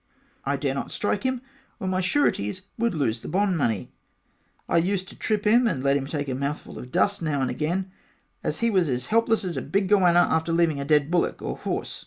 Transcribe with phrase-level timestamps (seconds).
[0.45, 1.41] I dare not strike him
[1.79, 3.91] or my sureties would loose the bond money
[4.67, 7.39] I used to trip him and let him take a mouth ful of dust now
[7.39, 7.91] and again
[8.43, 11.51] as he was as helpless as a big guano after leaving a dead bullock or
[11.51, 11.99] a horse.